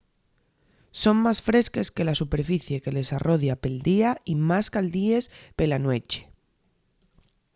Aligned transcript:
son 0.91 1.15
más 1.17 1.43
fresques 1.43 1.91
que 1.91 2.03
la 2.03 2.15
superficie 2.15 2.77
que 2.83 2.93
les 2.97 3.09
arrodia 3.17 3.55
pel 3.63 3.75
día 3.89 4.11
y 4.31 4.33
más 4.49 4.65
caldies 4.75 5.25
pela 5.57 5.77
nueche 5.85 6.21